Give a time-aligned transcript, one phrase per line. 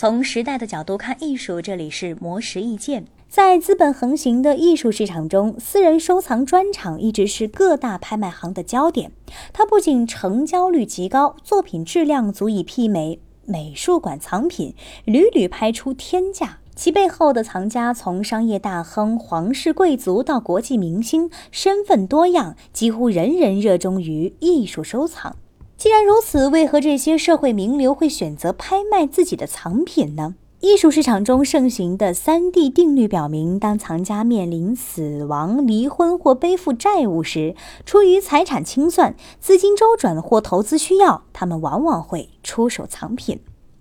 [0.00, 3.06] 从时代的角度看艺术，这里是魔石意见。
[3.28, 9.10] 在资本横行的艺术市场中，私人收藏专场一直是各大拍卖行的焦点。
[9.52, 14.72] 它不仅成交率极高，作品质量足以媲美美术馆藏品，
[15.04, 16.58] 屡屡拍出天价。
[16.76, 25.34] 其背后的藏家从商业大亨、皇室贵族到国际明星，身份多样，几乎人人热衷于艺术收藏。
[25.78, 30.34] 既然如此，为何这些社会名流会选择拍卖自己的藏品呢？
[30.58, 37.54] 艺术市场中盛行的三 D 定律表明，当藏家面临死亡、离婚或背负债务时，
[37.86, 43.38] 出于财产清算、资金周转或投资需要，他们往往会出手藏品。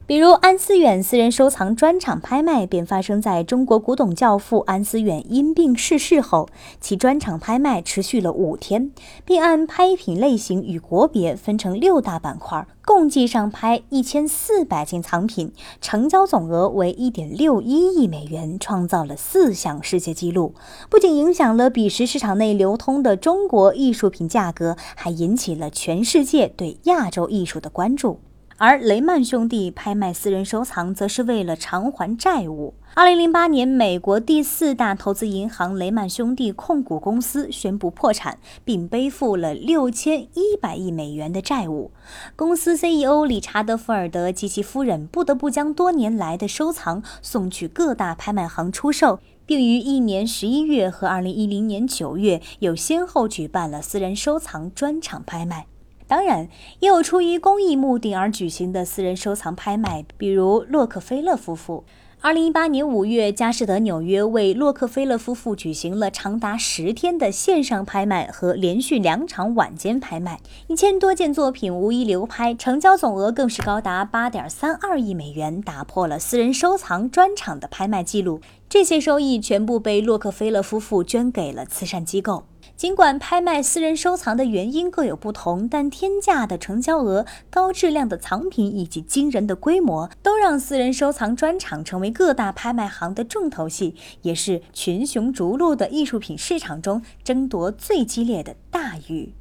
[0.08, 6.48] 比如安思远私人收藏专场拍卖便发生在中国古董教父安思远因病逝世后，
[6.80, 8.94] 其专场拍卖持续了五天，
[9.26, 20.54] 并按拍品类型与国别分成六大板块，共计上拍一千四百件藏品，成交总额为一点六一亿美元，创造了四项世界纪录。
[20.90, 28.22] 不仅影响了彼时市场内流通的中国艺术品价格，还引起了全世界对亚洲艺术的关注。
[28.60, 32.74] 而雷曼兄弟拍卖私人收藏，则是为了偿还债务。
[32.96, 41.92] 二零零八年，美国第四大投资银行雷曼兄弟控股公司宣布破产，并背负了六千一百亿美元的债务。
[42.36, 55.68] 公司 CEO 理查德·福尔德及其夫人不得不将多年来的收藏送去各大拍卖行出售，并于一年十一月和二零一零年九月又先后举办了私人收藏专场拍卖。
[56.08, 56.48] 当然，
[56.80, 61.84] 也有出于公益目的而举行的私人收藏拍卖，比如洛克菲勒夫妇。
[62.20, 78.42] 二零一八年五月，佳士得纽约为洛克菲勒夫妇举行了长达十天的线上拍卖和连续两场晚间拍卖，一千多件作品无一流拍，成交总额更是高达八点三二亿美元，打破了私人收藏专场的拍卖记录。
[78.70, 82.44] 这些收益全部被洛克菲勒夫妇捐给了慈善机构。
[82.76, 99.34] 尽管拍卖私人收藏的原因各有不同，但天价的成交额、高质量的藏品以及惊人的规模，都让私人收藏专场成为各大拍卖行的重头戏，也是群雄逐鹿的艺术品市场中争夺最激烈的大鱼。